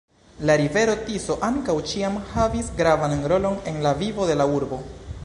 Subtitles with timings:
[0.49, 4.83] La rivero Tiso ankaŭ ĉiam havis gravan rolon en la vivo de la urbo.